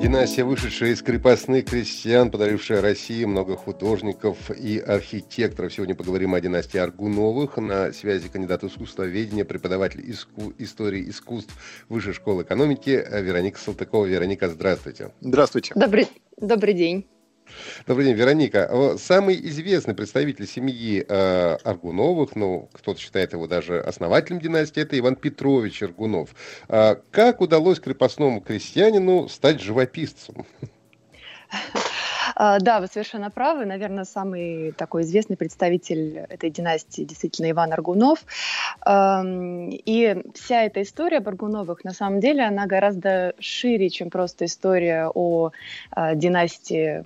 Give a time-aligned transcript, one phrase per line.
[0.00, 5.72] Династия, вышедшая из крепостных крестьян, подарившая России много художников и архитекторов.
[5.72, 7.56] Сегодня поговорим о династии Аргуновых.
[7.56, 10.52] На связи кандидат искусствоведения, преподаватель иску...
[10.58, 11.52] истории искусств
[11.88, 14.06] Высшей школы экономики Вероника Салтыкова.
[14.06, 15.10] Вероника, здравствуйте.
[15.20, 15.72] Здравствуйте.
[15.74, 17.08] Добрый, добрый день.
[17.86, 18.96] Добрый день, Вероника.
[18.98, 25.16] Самый известный представитель семьи э, Аргуновых, ну, кто-то считает его даже основателем династии, это Иван
[25.16, 26.30] Петрович Аргунов.
[26.68, 30.46] Э, как удалось крепостному крестьянину стать живописцем?
[32.40, 33.66] А, да, вы совершенно правы.
[33.66, 38.24] Наверное, самый такой известный представитель этой династии действительно Иван Аргунов.
[38.88, 45.10] И вся эта история об Аргуновых, на самом деле, она гораздо шире, чем просто история
[45.12, 45.50] о
[45.90, 47.02] а, династии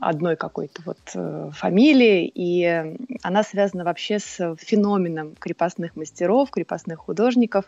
[0.00, 2.30] одной какой-то вот э, фамилии.
[2.32, 7.64] И она связана вообще с феноменом крепостных мастеров, крепостных художников.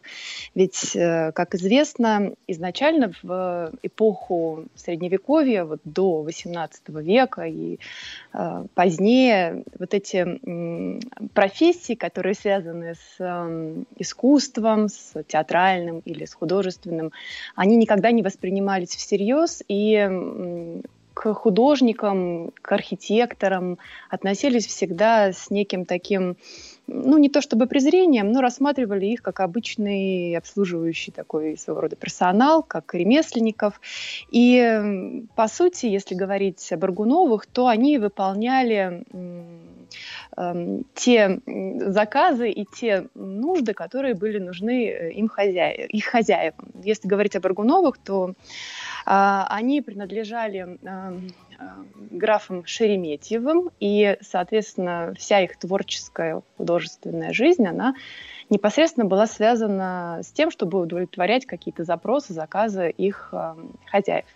[0.55, 7.79] Ведь, э, как известно, изначально в эпоху Средневековья, вот до XVIII века и
[8.33, 11.01] э, позднее вот эти э,
[11.35, 17.13] профессии, которые связаны с э, искусством, с театральным или с художественным,
[17.57, 20.81] они никогда не воспринимались всерьез и э,
[21.15, 23.79] к художникам, к архитекторам
[24.09, 26.37] относились всегда с неким таким
[26.93, 32.63] ну, не то чтобы презрением, но рассматривали их как обычный обслуживающий такой своего рода персонал,
[32.63, 33.81] как ремесленников.
[34.31, 39.05] И, по сути, если говорить об Аргуновых, то они выполняли
[40.37, 46.71] э, те заказы и те нужды, которые были нужны э, им хозяев, их хозяевам.
[46.83, 48.35] Если говорить об Аргуновых, то э,
[49.07, 51.21] они принадлежали э,
[52.11, 57.95] графом Шереметьевым, и, соответственно, вся их творческая художественная жизнь, она
[58.49, 63.55] непосредственно была связана с тем, чтобы удовлетворять какие-то запросы, заказы их э,
[63.87, 64.27] хозяев.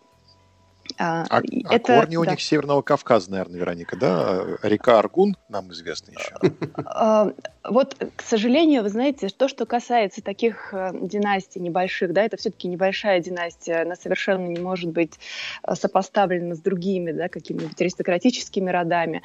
[0.99, 2.33] А, а, а это, корни у да.
[2.33, 4.45] них Северного Кавказа, наверное, Вероника, да?
[4.63, 7.35] Река Аргун нам известна еще.
[7.65, 12.69] Вот, к сожалению, вы знаете, то, что касается таких э, династий небольших, да, это все-таки
[12.69, 15.19] небольшая династия, она совершенно не может быть
[15.67, 19.23] э, сопоставлена с другими, да, какими-нибудь аристократическими родами.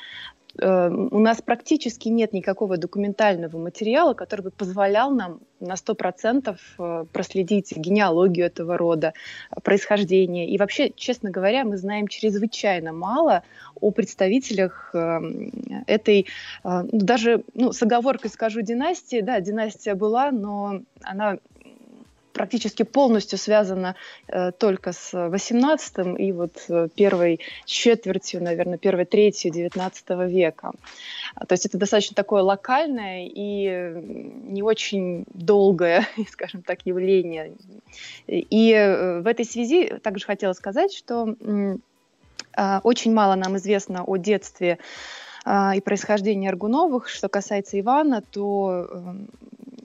[0.58, 7.06] Эм, у нас практически нет никакого документального материала, который бы позволял нам на 100% э,
[7.12, 9.14] проследить генеалогию этого рода,
[9.64, 10.50] происхождение.
[10.50, 13.44] И вообще, честно говоря, мы знаем чрезвычайно мало
[13.80, 15.52] о представителях эм,
[15.86, 16.28] этой,
[16.64, 21.38] э, даже ну, с оговоркой скажу династии, да, династия была, но она
[22.40, 23.96] практически полностью связана
[24.28, 30.72] э, только с 18 и вот э, первой четвертью, наверное, первой третью 19 века.
[31.36, 33.94] А, то есть это достаточно такое локальное и
[34.44, 37.52] не очень долгое, скажем так, явление.
[38.28, 44.16] И э, в этой связи также хотела сказать, что э, очень мало нам известно о
[44.16, 45.29] детстве э,
[45.76, 47.10] и происхождении Аргуновых.
[47.10, 49.30] Что касается Ивана, то эм,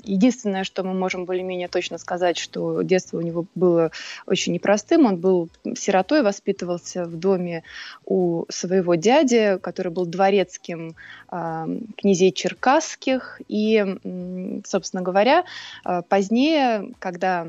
[0.05, 3.91] Единственное, что мы можем более-менее точно сказать, что детство у него было
[4.27, 5.07] очень непростым.
[5.07, 7.65] Он был сиротой, воспитывался в доме
[8.05, 10.95] у своего дяди, который был дворецким
[11.31, 13.41] э, князей черкасских.
[13.49, 15.45] И, собственно говоря,
[15.85, 17.49] э, позднее, когда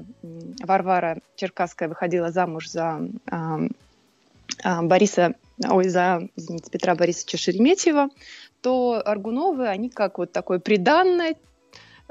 [0.64, 3.68] Варвара Черкасская выходила замуж за э,
[4.82, 8.10] Бориса, ой, за, извините, Петра Борисовича Шереметьева,
[8.62, 11.36] то Аргуновы, они как вот такое приданное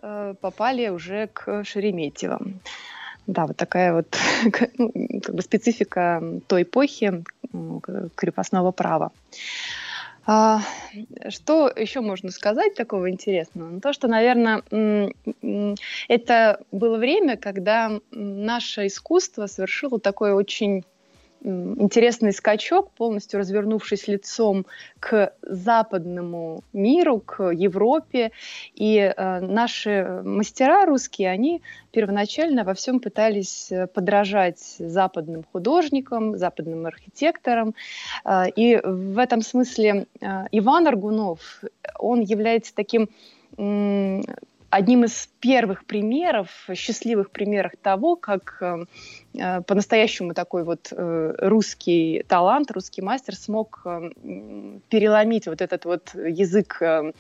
[0.07, 2.61] Э, попали уже к Шереметьевым.
[3.27, 4.15] Да, вот такая вот
[4.79, 7.25] ну, как бы специфика той эпохи
[8.15, 9.13] крепостного права.
[10.27, 10.61] А,
[11.31, 13.71] что еще можно сказать такого интересного?
[13.71, 14.63] Ну, то, что, наверное,
[16.09, 20.85] это было время, когда наше искусство совершило такое очень
[21.45, 24.67] интересный скачок, полностью развернувшись лицом
[24.99, 28.33] к западному миру, к Европе.
[28.75, 31.63] И э, наши мастера русские, они
[31.93, 37.75] первоначально во всем пытались э, подражать западным художникам, западным архитекторам.
[38.25, 41.63] Э, и в этом смысле э, Иван Аргунов,
[41.99, 43.09] он является таким
[44.75, 48.87] одним из первых примеров, счастливых примеров того, как э,
[49.35, 54.11] э, по-настоящему такой вот э, русский талант, русский мастер смог э,
[54.89, 57.13] переломить вот этот вот язык э,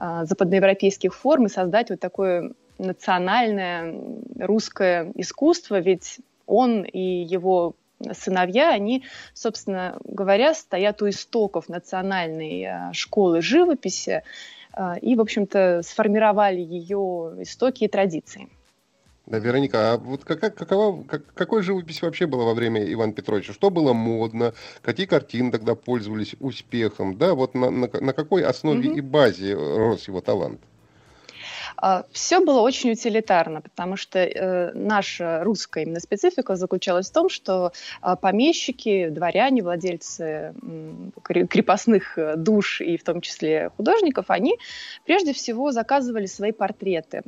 [0.00, 3.94] э западноевропейских форм и создать вот такое национальное
[4.38, 7.74] русское искусство, ведь он и его
[8.12, 9.02] сыновья, они,
[9.34, 14.22] собственно говоря, стоят у истоков национальной э, школы живописи
[15.00, 18.48] и, в общем-то, сформировали ее истоки и традиции.
[19.26, 23.52] Да, Вероника, а вот какая, какова, как, какой живопись вообще была во время Ивана Петровича?
[23.52, 24.52] Что было модно?
[24.82, 27.16] Какие картины тогда пользовались успехом?
[27.16, 28.98] Да, вот на, на, на какой основе угу.
[28.98, 30.60] и базе рос его талант?
[31.76, 37.28] А, Все было очень утилитарно, потому что э, наша русская именно специфика заключалась в том,
[37.28, 37.72] что
[38.02, 44.58] э, помещики, дворяне, владельцы э, крепостных душ и в том числе художников, они
[45.04, 47.22] прежде всего заказывали свои портреты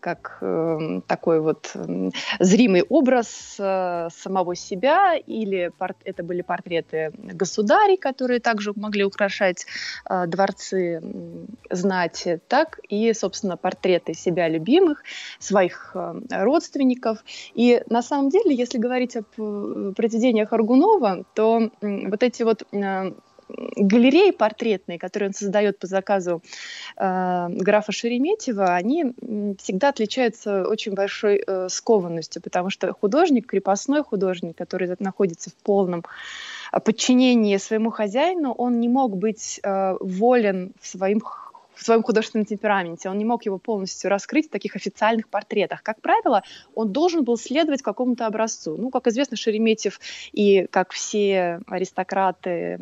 [0.00, 7.10] как э, такой вот э, зримый образ э, самого себя, или порт, это были портреты
[7.16, 9.66] государей, которые также могли украшать
[10.08, 15.02] э, дворцы э, знати, так и, собственно, портреты себя любимых,
[15.38, 17.24] своих э, родственников.
[17.54, 22.62] И на самом деле, если говорить об э, произведениях Аргунова, то э, вот эти вот
[22.72, 23.12] э,
[23.48, 26.42] галереи портретные, которые он создает по заказу
[26.96, 29.12] э, графа Шереметьева, они
[29.58, 36.04] всегда отличаются очень большой э, скованностью, потому что художник, крепостной художник, который находится в полном
[36.84, 41.47] подчинении своему хозяину, он не мог быть э, волен в своих
[41.78, 43.08] в своем художественном темпераменте.
[43.08, 45.82] Он не мог его полностью раскрыть в таких официальных портретах.
[45.82, 46.42] Как правило,
[46.74, 48.76] он должен был следовать какому-то образцу.
[48.76, 50.00] Ну, как известно, Шереметьев
[50.32, 52.80] и как все аристократы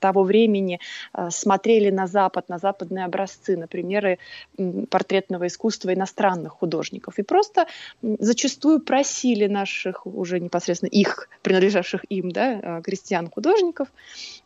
[0.00, 0.80] того времени
[1.12, 4.18] э, смотрели на Запад, на западные образцы, на примеры
[4.88, 7.18] портретного искусства иностранных художников.
[7.18, 7.66] И просто
[8.00, 13.88] зачастую просили наших уже непосредственно их, принадлежавших им, да, э, крестьян-художников,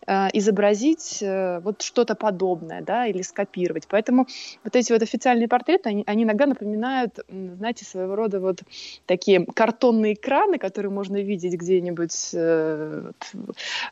[0.06, 3.86] э, изобразить вот что-то подобное, да, или скопировать делать.
[3.88, 4.26] Поэтому
[4.64, 8.60] вот эти вот официальные портреты, они, они иногда напоминают, знаете, своего рода вот
[9.06, 13.10] такие картонные экраны, которые можно видеть где-нибудь э,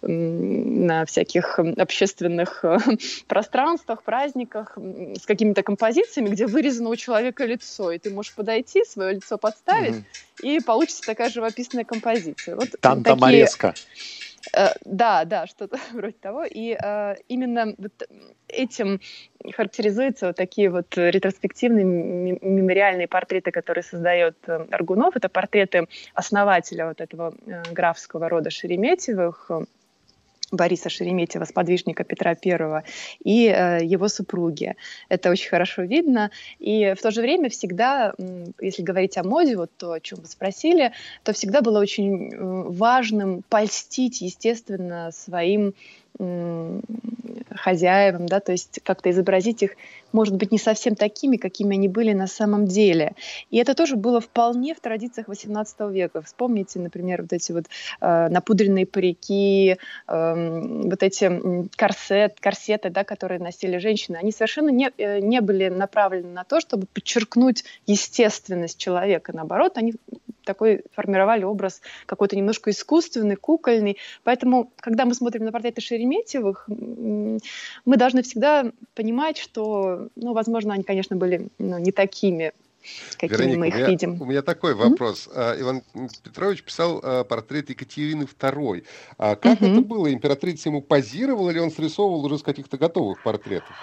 [0.03, 2.79] на всяких общественных э,
[3.27, 9.15] пространствах, праздниках с какими-то композициями, где вырезано у человека лицо, и ты можешь подойти, свое
[9.15, 10.43] лицо подставить, mm-hmm.
[10.43, 12.57] и получится такая живописная композиция.
[12.57, 13.69] Вот Танта-морезка.
[13.73, 13.87] Такие...
[13.87, 14.32] Э,
[14.85, 16.45] да, да, что-то вроде того.
[16.45, 18.09] И э, именно вот
[18.49, 19.01] этим
[19.55, 25.17] характеризуются вот такие вот ретроспективные мемориальные портреты, которые создает э, Аргунов.
[25.17, 29.51] Это портреты основателя вот этого э, графского рода Шереметьевых,
[30.53, 32.85] Бориса Шереметьева, сподвижника Петра I,
[33.25, 34.77] и э, его супруги.
[35.09, 36.31] Это очень хорошо видно.
[36.59, 38.15] И в то же время всегда,
[38.61, 40.93] если говорить о моде, вот то, о чем вы спросили,
[41.25, 45.75] то всегда было очень важным польстить, естественно, своим
[47.55, 49.77] хозяевам, да, то есть как-то изобразить их,
[50.13, 53.15] может быть, не совсем такими, какими они были на самом деле.
[53.51, 56.23] И это тоже было вполне в традициях XVIII века.
[56.23, 57.65] Вспомните, например, вот эти вот
[58.01, 59.77] э, напудренные парики,
[60.09, 65.69] э, вот эти корсет, корсеты, да, которые носили женщины, они совершенно не, э, не были
[65.69, 69.33] направлены на то, чтобы подчеркнуть естественность человека.
[69.35, 69.95] Наоборот, они
[70.45, 73.99] такой формировали образ какой-то немножко искусственный, кукольный.
[74.25, 80.83] Поэтому, когда мы смотрим на портреты Шереметьевых, мы должны всегда понимать, что, ну, возможно, они,
[80.83, 82.53] конечно, были ну, не такими
[83.17, 84.23] какими Вероника, мы их у меня, видим.
[84.23, 85.29] У меня такой вопрос.
[85.33, 85.61] Mm-hmm.
[85.61, 85.83] Иван
[86.23, 88.85] Петрович писал а, портрет Екатерины II.
[89.19, 89.73] А как mm-hmm.
[89.73, 90.13] это было?
[90.13, 93.75] Императрица ему позировала или он срисовывал уже с каких-то готовых портретов?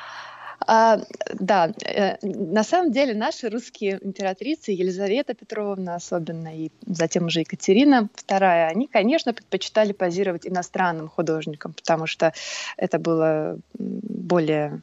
[0.67, 0.99] А,
[1.39, 8.09] да, э, на самом деле наши русские императрицы, Елизавета Петровна особенно, и затем уже Екатерина
[8.27, 12.33] II, они, конечно, предпочитали позировать иностранным художникам, потому что
[12.77, 14.81] это было более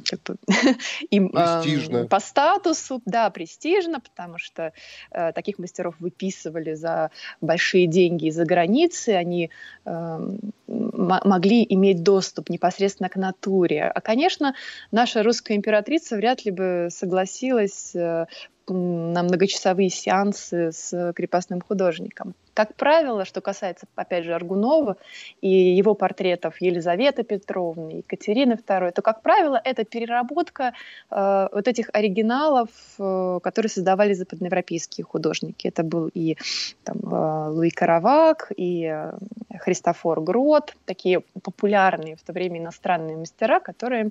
[0.00, 0.36] как бы,
[1.10, 1.98] им престижно.
[1.98, 4.72] Э, по статусу, да, престижно, потому что
[5.10, 9.50] э, таких мастеров выписывали за большие деньги из-за границы, они
[9.84, 10.18] э,
[10.66, 13.84] могли иметь доступ непосредственно к натуре.
[13.84, 14.54] А, конечно,
[14.90, 18.26] наша русская императрица вряд ли бы согласилась э,
[18.72, 22.34] на многочасовые сеансы с крепостным художником.
[22.54, 24.96] Как правило, что касается, опять же, Аргунова
[25.40, 30.74] и его портретов Елизаветы Петровны, Екатерины II, то, как правило, это переработка
[31.10, 35.68] э, вот этих оригиналов, э, которые создавали западноевропейские художники.
[35.68, 36.36] Это был и
[36.84, 39.12] там, э, Луи Каравак, и э,
[39.58, 44.10] Христофор Грот, такие популярные в то время иностранные мастера, которые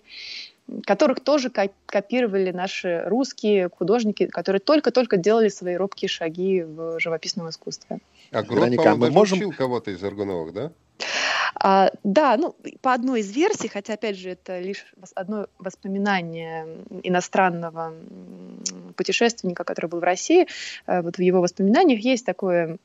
[0.86, 1.52] которых тоже
[1.86, 8.00] копировали наши русские художники, которые только-только делали свои робкие шаги в живописном искусстве.
[8.32, 9.52] А Грот, по-моему, можем...
[9.52, 10.72] кого-то из Аргуновых, да?
[11.56, 14.86] А, да, ну, по одной из версий, хотя, опять же, это лишь
[15.16, 16.68] одно воспоминание
[17.04, 17.94] иностранного
[18.96, 20.48] путешественника, который был в России,
[20.88, 22.78] вот в его воспоминаниях есть такое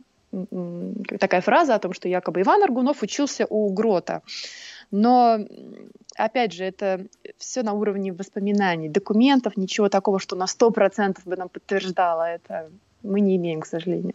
[1.21, 4.23] такая фраза о том, что якобы Иван Аргунов учился у Грота.
[4.91, 5.39] Но,
[6.17, 7.07] опять же, это
[7.39, 12.71] все на уровне воспоминаний, документов, ничего такого, что на 100% бы нам подтверждало это,
[13.03, 14.15] мы не имеем, к сожалению.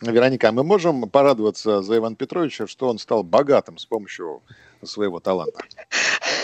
[0.00, 4.42] Вероника, а мы можем порадоваться за Ивана Петровича, что он стал богатым с помощью
[4.82, 5.60] своего таланта?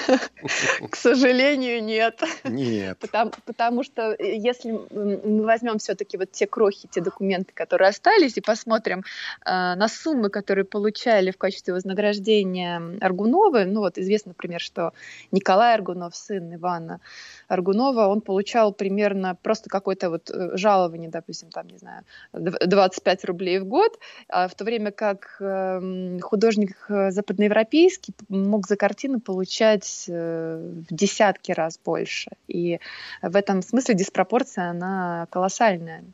[0.91, 2.23] К сожалению, нет.
[2.45, 2.99] Нет.
[2.99, 8.37] Потому, потому что э, если мы возьмем все-таки вот те крохи, те документы, которые остались,
[8.37, 9.01] и посмотрим
[9.45, 14.93] э, на суммы, которые получали в качестве вознаграждения Аргуновы, ну вот известно, например, что
[15.31, 17.01] Николай Аргунов, сын Ивана
[17.49, 23.59] Аргунова, он получал примерно просто какое-то вот э, жалование, допустим, там, не знаю, 25 рублей
[23.59, 29.85] в год, а в то время как эм, художник э, западноевропейский мог за картину получать
[30.09, 30.57] э,
[30.89, 32.31] в десятки раз больше.
[32.49, 32.81] И
[33.23, 36.05] в этом смысле диспропорция, она колоссальная.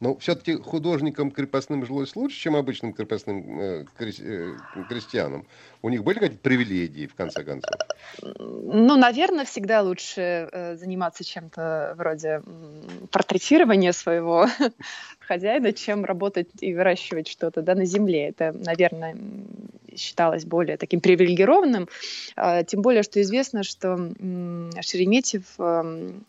[0.00, 4.56] Но все-таки художникам крепостным жилось лучше, чем обычным крепостным э, э,
[4.88, 5.46] крестьянам.
[5.82, 7.74] У них были какие-то привилегии, в конце концов?
[8.22, 12.42] Ну, наверное, всегда лучше э, заниматься чем-то вроде
[13.10, 14.46] портретирования своего
[15.20, 18.28] хозяина, чем работать и выращивать что-то да, на земле.
[18.28, 19.14] Это, наверное,
[20.00, 21.88] считалось более таким привилегированным.
[22.36, 23.96] А, тем более, что известно, что
[24.80, 26.24] Шереметьев эм,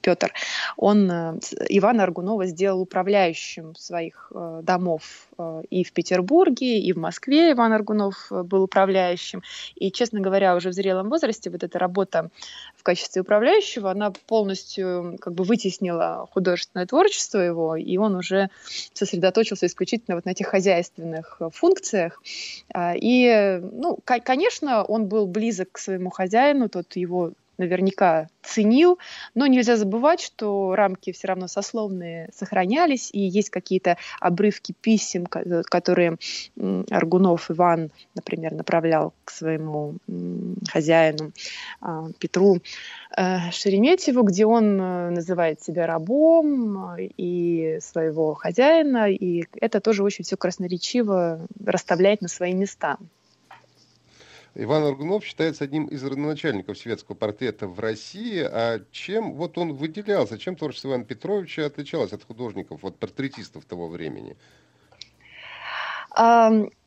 [0.00, 0.32] Петр,
[0.76, 6.96] он э, Ивана Аргунова сделал управляющим своих э, домов э, и в Петербурге, и в
[6.96, 9.42] Москве Иван Аргунов был управляющим.
[9.74, 12.30] И, честно говоря, уже в зрелом возрасте вот эта работа
[12.76, 18.50] в качестве управляющего, она полностью как бы вытеснила художественное творчество его, и он уже
[18.92, 22.22] сосредоточился исключительно вот на этих хозяйственных функциях.
[22.72, 28.98] А, и, ну, конечно, он был близок к своему хозяину, тот его наверняка ценил,
[29.34, 36.18] но нельзя забывать, что рамки все равно сословные сохранялись, и есть какие-то обрывки писем, которые
[36.90, 39.96] Аргунов Иван, например, направлял к своему
[40.70, 41.32] хозяину
[41.80, 42.58] а, Петру
[43.16, 50.02] э, Шереметьеву, где он э, называет себя рабом э, и своего хозяина, и это тоже
[50.02, 52.98] очень все красноречиво расставляет на свои места.
[54.56, 58.40] Иван Аргунов считается одним из родоначальников светского портрета в России.
[58.40, 63.88] А чем вот он выделялся, чем творчество Ивана Петровича отличалось от художников, вот портретистов того
[63.88, 64.36] времени?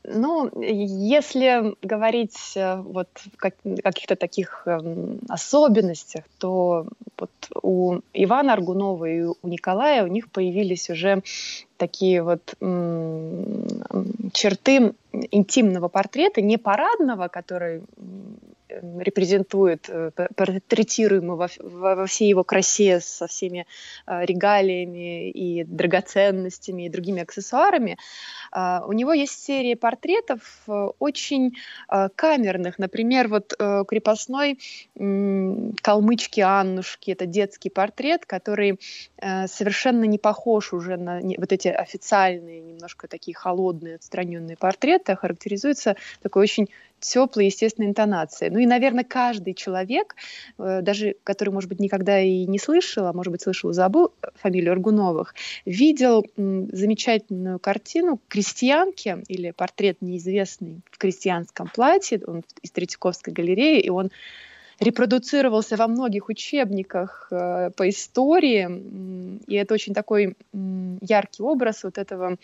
[0.10, 6.88] Ну, если говорить э, вот как, каких-то таких эм, особенностях, то
[7.20, 7.32] вот
[7.62, 11.24] у Ивана Аргунова и у Николая у них появились уже
[11.76, 12.56] такие вот
[14.32, 17.82] черты интимного портрета, не парадного, который
[18.70, 21.48] репрезентует э, портретируемый во,
[21.96, 23.66] во всей его красе со всеми
[24.06, 27.98] э, регалиями и драгоценностями и другими аксессуарами.
[28.52, 31.56] А, у него есть серия портретов э, очень
[32.16, 32.80] камерных.
[32.80, 33.54] Например, вот
[33.88, 34.60] крепостной
[34.96, 38.80] калмычки Аннушки, это детский портрет, который
[39.20, 45.96] совершенно не похож уже на вот эти официальные, немножко такие холодные, отстраненные портреты, а характеризуется
[46.22, 48.52] такой очень теплой, естественной интонацией.
[48.52, 50.16] Ну и, наверное, каждый человек,
[50.58, 54.72] э, даже который, может быть, никогда и не слышал, а может быть, слышал забыл фамилию
[54.72, 55.36] Аргуновых,
[55.66, 63.90] видел замечательную картину крестьянки или портрет неизвестный в крестьянском платье, он из Третьяковской галереи, и
[63.90, 64.12] он
[64.80, 70.36] репродуцировался во многих учебниках э, по истории, и это очень такой
[71.02, 72.38] яркий образ вот этого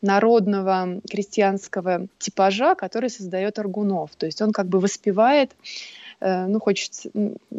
[0.00, 4.10] народного крестьянского типажа, который создает Аргунов.
[4.16, 5.52] То есть он как бы воспевает
[6.20, 7.10] э, ну, хочется,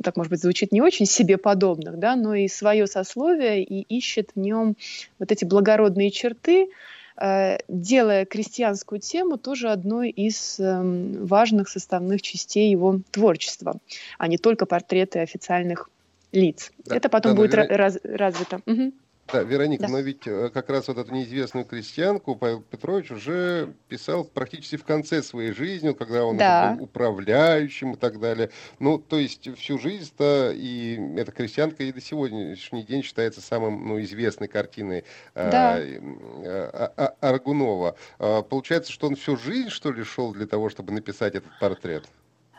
[0.03, 4.31] так, может быть, звучит не очень себе подобных, да, но и свое сословие, и ищет
[4.33, 4.75] в нем
[5.19, 6.69] вот эти благородные черты,
[7.17, 13.79] делая крестьянскую тему тоже одной из эм, важных составных частей его творчества,
[14.17, 15.89] а не только портреты официальных
[16.33, 16.71] лиц.
[16.85, 18.61] Да, Это потом да, будет раз, развито.
[18.65, 18.93] Угу.
[19.31, 19.89] Да, Вероника, да.
[19.89, 24.83] но ведь э, как раз вот эту неизвестную крестьянку Павел Петрович уже писал практически в
[24.83, 26.73] конце своей жизни, когда он да.
[26.73, 28.51] был управляющим и так далее.
[28.79, 33.99] Ну, то есть всю жизнь-то и эта крестьянка и до сегодняшний день считается самым ну,
[34.01, 35.03] известной картиной
[35.33, 35.79] э, да.
[35.79, 37.95] э, Аргунова.
[38.17, 42.05] Получается, что он всю жизнь, что ли, шел для того, чтобы написать этот портрет?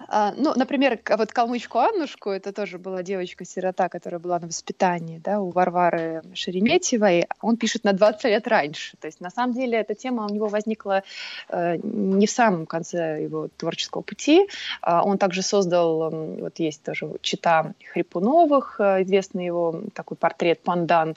[0.09, 5.41] А, ну, например, вот Калмычку Аннушку, это тоже была девочка-сирота, которая была на воспитании да,
[5.41, 7.27] у Варвары Шереметьевой.
[7.41, 8.97] Он пишет на 20 лет раньше.
[8.99, 11.03] То есть, на самом деле, эта тема у него возникла
[11.49, 14.49] э, не в самом конце его творческого пути.
[14.81, 21.17] А он также создал, вот есть тоже чита Хрипуновых, э, известный его такой портрет Пандан,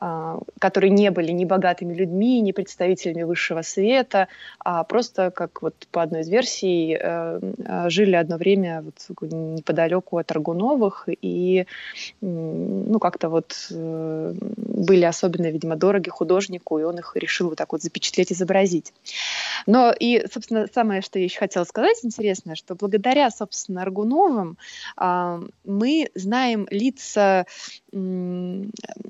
[0.00, 4.28] э, которые не были ни богатыми людьми, ни представителями высшего света,
[4.58, 10.18] а просто, как вот по одной из версий, э, э жили одно время вот неподалеку
[10.18, 11.66] от Аргуновых, и
[12.20, 17.72] ну, как-то вот э, были особенно, видимо, дороги художнику, и он их решил вот так
[17.72, 18.92] вот запечатлеть, изобразить.
[19.66, 24.56] Но и, собственно, самое, что я еще хотела сказать, интересное, что благодаря, собственно, Аргуновым
[25.00, 27.46] э, мы знаем лица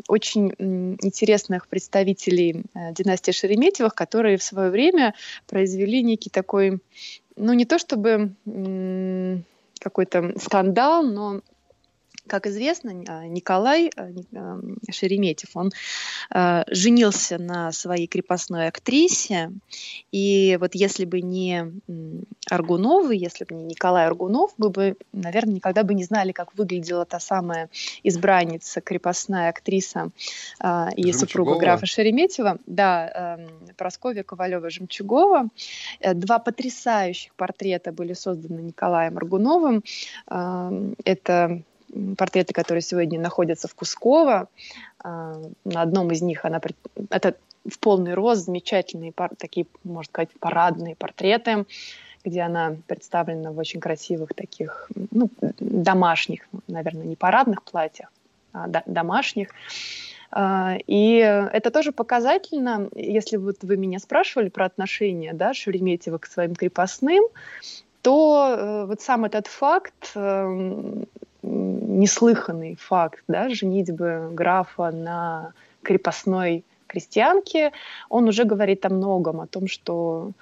[0.09, 5.15] очень интересных представителей э, династии Шереметьевых, которые в свое время
[5.47, 6.81] произвели некий такой
[7.41, 8.35] ну, не то чтобы
[9.81, 11.41] какой-то скандал, но
[12.31, 14.61] как известно, а, Николай а, а,
[14.91, 15.73] Шереметьев, он
[16.69, 19.51] женился на своей крепостной актрисе,
[20.13, 21.73] и вот если бы не
[22.49, 27.05] Аргунов, если бы не Николай Аргунов, мы бы, наверное, никогда бы не знали, как выглядела
[27.05, 27.69] та самая
[28.05, 30.11] избранница, крепостная актриса
[30.97, 33.39] и супруга графа Шереметьева, да,
[33.77, 35.49] Прасковья Ковалева-Жемчугова.
[36.01, 39.83] Э, два потрясающих портрета были созданы Николаем Аргуновым.
[41.05, 41.63] Это
[42.17, 44.49] портреты, которые сегодня находятся в Кусково.
[45.03, 46.61] А, на одном из них она...
[47.11, 47.37] Это
[47.69, 51.67] в полный рост, замечательные такие, можно сказать, парадные портреты,
[52.25, 58.13] где она представлена в очень красивых таких, ну, домашних, наверное, не парадных платьях,
[58.53, 59.51] а домашних.
[60.31, 66.27] А, и это тоже показательно, если вот вы меня спрашивали про отношение да, Шереметьева к
[66.27, 67.25] своим крепостным,
[68.03, 71.07] то э, вот сам этот факт эм,
[71.43, 77.73] неслыханный факт, да, женитьбы графа на крепостной крестьянке,
[78.09, 80.33] он уже говорит о многом, о том, что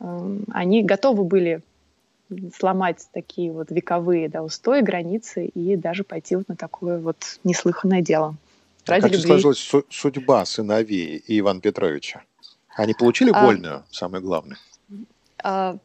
[0.00, 1.62] э, они готовы были
[2.56, 8.02] сломать такие вот вековые да, устои, границы и даже пойти вот на такое вот неслыханное
[8.02, 8.36] дело.
[8.86, 9.26] Ради как любви.
[9.26, 12.22] сложилась судьба сыновей Ивана Петровича?
[12.74, 14.58] Они получили а, вольную, самое главное?
[15.42, 15.76] А,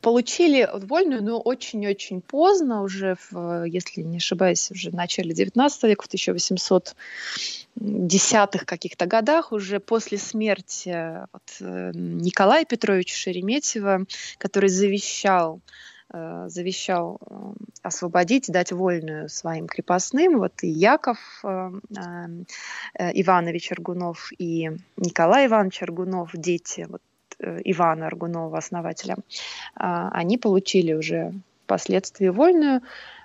[0.00, 6.04] получили вольную, но очень-очень поздно, уже, в, если не ошибаюсь, уже в начале 19 века,
[6.04, 14.04] в 1810-х каких-то годах, уже после смерти вот, э, Николая Петровича Шереметьева,
[14.38, 15.60] который завещал
[16.12, 20.38] э, завещал э, освободить, дать вольную своим крепостным.
[20.38, 21.18] Вот и Яков
[22.94, 27.02] Иванович Аргунов, и Николай Иванович Аргунов, дети вот
[27.40, 29.16] Ивана Аргунова, основателя,
[29.74, 31.32] а, они получили уже
[31.64, 32.82] впоследствии вольную,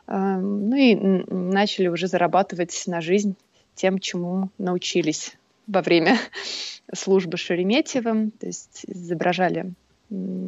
[0.08, 3.36] а, ну и начали уже зарабатывать на жизнь
[3.76, 5.36] тем, чему научились
[5.68, 6.18] во время
[6.94, 9.74] службы Шереметьевым, то есть изображали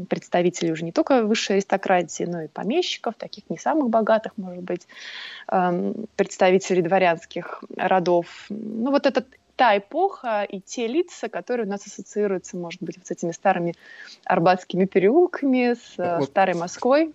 [0.10, 4.88] представителей уже не только высшей аристократии, но и помещиков, таких не самых богатых, может быть,
[5.48, 8.46] представителей дворянских родов.
[8.50, 9.26] Ну вот этот
[9.56, 13.74] та эпоха и те лица, которые у нас ассоциируются, может быть, вот с этими старыми
[14.26, 16.30] арбатскими переулками, с э, вот.
[16.30, 17.14] старой Москвой.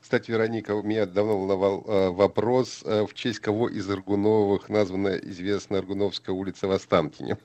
[0.00, 5.16] Кстати, Вероника, у меня давно волновал э, вопрос, э, в честь кого из Аргуновых названа
[5.16, 7.36] известная Аргуновская улица в Останкине?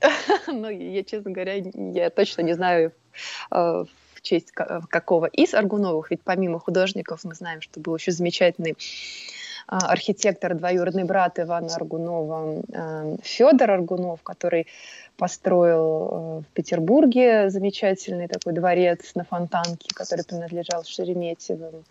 [0.46, 2.92] Ну, я, честно говоря, я точно не знаю,
[3.50, 8.76] э, в честь какого из Аргуновых, ведь помимо художников мы знаем, что был еще замечательный
[9.68, 14.66] архитектор, двоюродный брат Ивана Аргунова, а, Федор Аргунов, который
[15.18, 21.84] построил э, в Петербурге замечательный такой дворец на Фонтанке, который принадлежал Шереметьевым.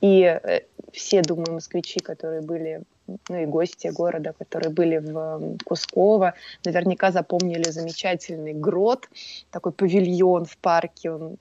[0.00, 2.82] И э, все, думаю, москвичи, которые были,
[3.28, 9.08] ну и гости города, которые были в Кусково, наверняка запомнили замечательный грот,
[9.52, 11.12] такой павильон в парке.
[11.12, 11.36] Он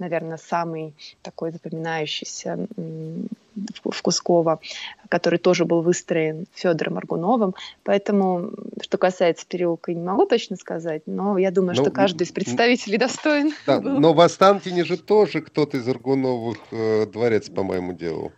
[0.00, 2.66] наверное, самый такой запоминающийся
[3.84, 4.60] в Кусково,
[5.08, 7.54] который тоже был выстроен Федором Аргуновым.
[7.84, 12.24] Поэтому, что касается переулка, не могу точно сказать, но я думаю, но, что ну, каждый
[12.24, 13.52] из представителей достоин.
[13.66, 18.32] Да, но в Останкине же тоже кто-то из Аргуновых э, дворец, по-моему, делал.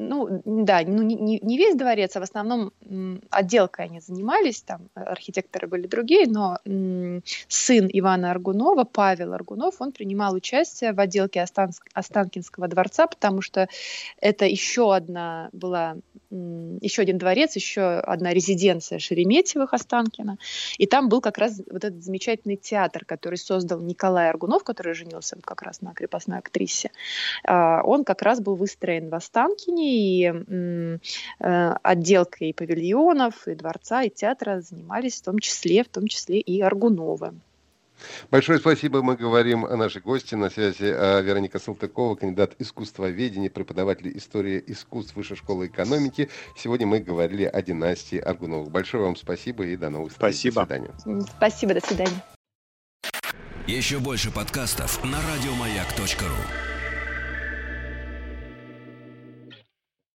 [0.00, 2.72] Ну, да, ну, не, не весь дворец, а в основном
[3.30, 6.58] отделкой они занимались, там архитекторы были другие, но
[7.48, 11.44] сын Ивана Аргунова, Павел Аргунов, он принимал участие в отделке
[11.94, 13.68] Останкинского дворца, потому что
[14.20, 15.96] это еще одна была
[16.30, 20.38] еще один дворец, еще одна резиденция Шереметьевых Останкина.
[20.76, 25.36] И там был как раз вот этот замечательный театр, который создал Николай Аргунов, который женился
[25.42, 26.90] как раз на крепостной актрисе.
[27.44, 30.98] А, он как раз был выстроен в Останкине, и
[31.40, 36.60] э, отделкой павильонов, и дворца, и театра занимались в том числе, в том числе и
[36.60, 37.32] Аргуновы.
[38.30, 39.02] Большое спасибо.
[39.02, 40.34] Мы говорим о нашей гости.
[40.34, 46.28] На связи а, Вероника Салтыкова, кандидат искусствоведения, преподаватель истории искусств Высшей школы экономики.
[46.56, 48.70] Сегодня мы говорили о династии Аргуновых.
[48.70, 50.34] Большое вам спасибо и до новых встреч.
[50.34, 50.66] Спасибо.
[50.66, 51.26] До свидания.
[51.36, 52.24] Спасибо, до свидания.
[53.66, 56.77] Еще больше подкастов на радиомаяк.ру